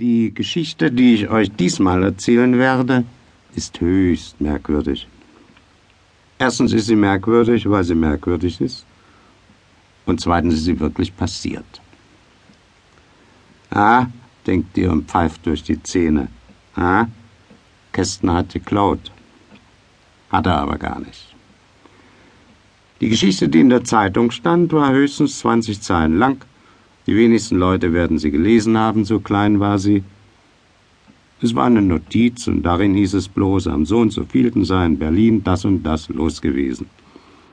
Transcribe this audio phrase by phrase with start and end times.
[0.00, 3.04] Die Geschichte, die ich euch diesmal erzählen werde,
[3.54, 5.06] ist höchst merkwürdig.
[6.38, 8.86] Erstens ist sie merkwürdig, weil sie merkwürdig ist.
[10.06, 11.82] Und zweitens ist sie wirklich passiert.
[13.68, 14.06] Ah,
[14.46, 16.28] denkt ihr und pfeift durch die Zähne.
[16.74, 17.04] Ah,
[17.92, 19.12] Kästner hat geklaut.
[20.30, 21.34] Hat er aber gar nicht.
[23.02, 26.42] Die Geschichte, die in der Zeitung stand, war höchstens 20 Zeilen lang
[27.10, 30.04] die wenigsten Leute werden sie gelesen haben, so klein war sie.
[31.42, 34.86] Es war eine Notiz und darin hieß es bloß, am so und so vielten sei
[34.86, 36.86] in Berlin das und das los gewesen.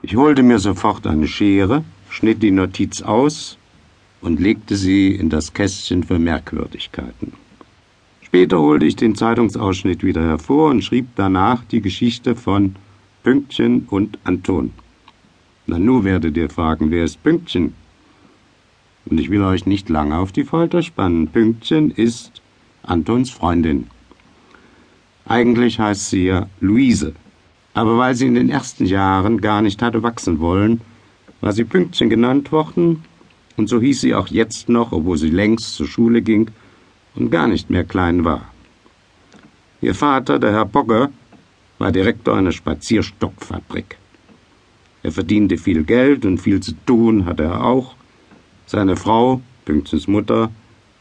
[0.04, 3.58] Ich holte mir sofort eine Schere, schnitt die Notiz aus
[4.22, 7.34] und legte sie in das Kästchen für Merkwürdigkeiten.
[8.22, 12.76] Später holte ich den Zeitungsausschnitt wieder hervor und schrieb danach die Geschichte von
[13.24, 14.72] Pünktchen und Anton.
[15.66, 17.74] Na, nu werdet ihr fragen, wer ist Pünktchen?
[19.10, 21.28] Und ich will euch nicht lange auf die Folter spannen.
[21.28, 22.42] Pünktchen ist
[22.84, 23.88] Antons Freundin.
[25.26, 27.14] Eigentlich heißt sie ja Luise.
[27.74, 30.82] Aber weil sie in den ersten Jahren gar nicht hatte wachsen wollen,
[31.42, 33.04] war sie Pünktchen genannt worden,
[33.58, 36.50] und so hieß sie auch jetzt noch, obwohl sie längst zur Schule ging
[37.16, 38.52] und gar nicht mehr klein war.
[39.82, 41.10] Ihr Vater, der Herr Bogger,
[41.80, 43.98] war Direktor einer Spazierstockfabrik.
[45.04, 47.96] Er verdiente viel Geld und viel zu tun hatte er auch,
[48.68, 50.52] seine Frau, Pünktchens Mutter,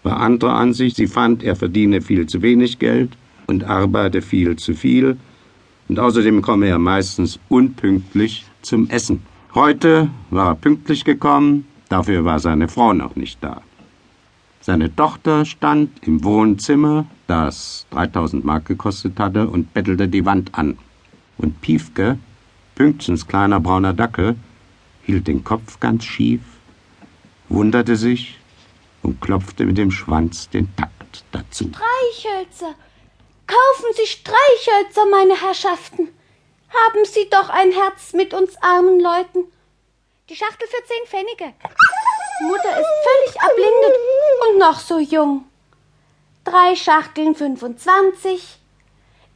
[0.02, 0.96] war anderer Ansicht.
[0.96, 3.10] Sie fand, er verdiene viel zu wenig Geld
[3.46, 5.18] und arbeite viel zu viel.
[5.88, 9.22] Und außerdem komme er meistens unpünktlich zum Essen.
[9.54, 13.62] Heute war er pünktlich gekommen, dafür war seine Frau noch nicht da.
[14.60, 20.76] Seine Tochter stand im Wohnzimmer, das 3000 Mark gekostet hatte, und bettelte die Wand an.
[21.38, 22.18] Und Piefke,
[22.74, 24.36] Pünktchens kleiner brauner Dackel,
[25.04, 26.40] hielt den Kopf ganz schief
[27.48, 28.38] wunderte sich
[29.02, 31.70] und klopfte mit dem Schwanz den Takt dazu.
[31.70, 32.74] Streichhölzer!
[33.46, 36.08] Kaufen Sie Streichhölzer, meine Herrschaften!
[36.68, 39.44] Haben Sie doch ein Herz mit uns armen Leuten.
[40.28, 41.54] Die Schachtel für zehn Pfennige.
[42.42, 43.96] Mutter ist völlig erblindet
[44.48, 45.44] und noch so jung.
[46.44, 48.58] Drei Schachteln 25.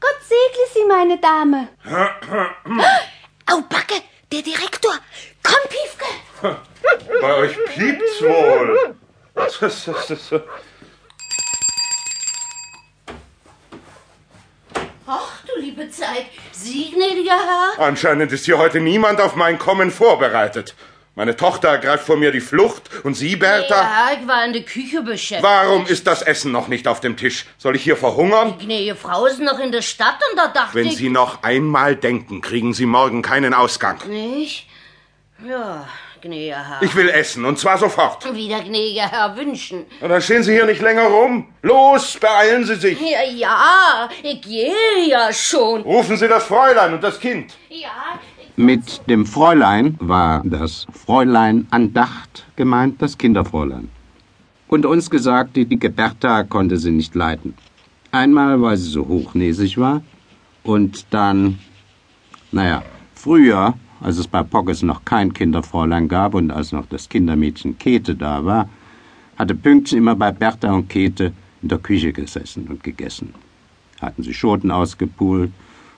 [0.00, 1.68] Gott segne Sie, meine Dame.
[3.46, 4.92] Au, Backe, der Direktor.
[5.42, 6.06] Komm, Piefke.
[7.20, 8.94] Bei euch piept's wohl.
[15.06, 16.26] Ach, du liebe Zeit.
[16.52, 17.84] Sie, gnädiger Herr?
[17.84, 20.74] Anscheinend ist hier heute niemand auf mein Kommen vorbereitet.
[21.16, 23.74] Meine Tochter ergreift vor mir die Flucht und Sie, Bertha?
[23.74, 25.42] Ja, ich war in der Küche beschäftigt.
[25.42, 27.46] Warum ist das Essen noch nicht auf dem Tisch?
[27.58, 28.54] Soll ich hier verhungern?
[28.58, 30.96] Die gnädige Frau ist noch in der Stadt und da dachte Wenn ich...
[30.96, 33.98] Sie noch einmal denken, kriegen Sie morgen keinen Ausgang.
[34.08, 34.66] Nicht?
[35.48, 35.86] Ja,
[36.20, 36.82] gnädiger Herr.
[36.82, 38.34] Ich will essen, und zwar sofort.
[38.34, 39.84] Wie der gnädige Herr wünschen.
[40.00, 41.46] Und dann stehen Sie hier nicht länger rum.
[41.62, 43.00] Los, beeilen Sie sich.
[43.00, 45.82] Ja, ja, ich gehe ja schon.
[45.82, 47.54] Rufen Sie das Fräulein und das Kind.
[47.70, 47.88] Ja,
[48.56, 53.88] Mit dem Fräulein war das Fräulein Andacht gemeint, das Kinderfräulein.
[54.68, 57.56] Unter uns gesagt, die dicke Bertha konnte sie nicht leiden.
[58.12, 60.02] Einmal, weil sie so hochnäsig war,
[60.62, 61.58] und dann,
[62.52, 62.82] naja,
[63.14, 68.14] früher, als es bei Pockes noch kein Kinderfräulein gab und als noch das Kindermädchen Käthe
[68.14, 68.68] da war,
[69.36, 73.34] hatte Pünktchen immer bei Bertha und Käthe in der Küche gesessen und gegessen.
[74.00, 75.52] Hatten sie Schoten ausgepult,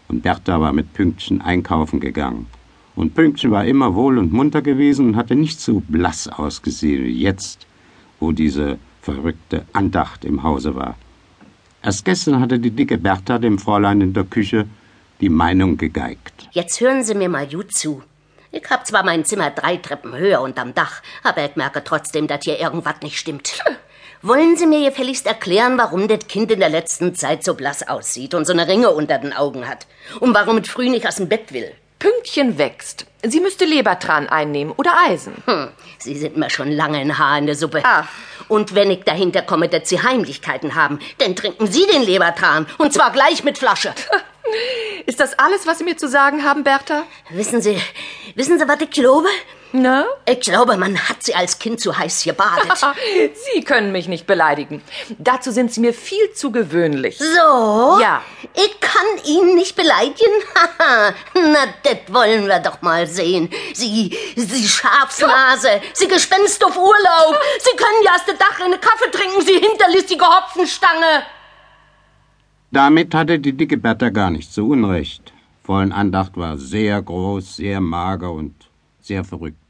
[0.08, 2.46] und Bertha war mit Pünktchen einkaufen gegangen.
[2.94, 7.22] Und Pünktchen war immer wohl und munter gewesen und hatte nicht so blass ausgesehen wie
[7.22, 7.66] jetzt,
[8.20, 10.96] wo diese verrückte Andacht im Hause war.
[11.82, 14.66] Erst gestern hatte die dicke Bertha dem Fräulein in der Küche
[15.22, 16.48] die Meinung gegeigt.
[16.50, 18.02] Jetzt hören Sie mir mal gut zu.
[18.50, 22.44] Ich hab zwar mein Zimmer drei Treppen höher unterm Dach, aber ich merke trotzdem, dass
[22.44, 23.62] hier irgendwas nicht stimmt.
[24.22, 28.34] Wollen Sie mir gefälligst erklären, warum das Kind in der letzten Zeit so blass aussieht
[28.34, 29.86] und so eine Ringe unter den Augen hat?
[30.20, 31.72] Und warum es früh nicht aus dem Bett will?
[31.98, 33.06] Pünktchen wächst.
[33.22, 35.34] Sie müsste Lebertran einnehmen oder Eisen.
[35.46, 35.68] Hm,
[35.98, 37.80] Sie sind mir schon lange ein Haar in der Suppe.
[37.84, 38.08] Ach.
[38.48, 42.66] Und wenn ich dahinter komme, dass Sie Heimlichkeiten haben, dann trinken Sie den Lebertran.
[42.78, 43.94] Und zwar gleich mit Flasche.
[45.12, 47.02] Ist das alles, was Sie mir zu sagen haben, Bertha?
[47.28, 47.78] Wissen Sie,
[48.34, 49.28] wissen Sie, was ich glaube?
[49.72, 50.06] Na?
[50.24, 52.72] Ich glaube, man hat Sie als Kind zu heiß gebadet.
[53.54, 54.82] Sie können mich nicht beleidigen.
[55.18, 57.18] Dazu sind Sie mir viel zu gewöhnlich.
[57.18, 58.00] So?
[58.00, 58.22] Ja.
[58.54, 60.32] Ich kann ihn nicht beleidigen?
[60.54, 63.52] Haha, Na, das wollen wir doch mal sehen.
[63.74, 67.38] Sie, Sie Schafsnase, Sie Gespenst auf Urlaub.
[67.60, 71.26] Sie können ja aus der Dach eine Kaffee trinken, Sie hinterlistige Hopfenstange.
[72.72, 75.34] Damit hatte die dicke Bertha gar nicht so unrecht.
[75.62, 78.54] Vollen Andacht war sehr groß, sehr mager und
[78.98, 79.61] sehr verrückt.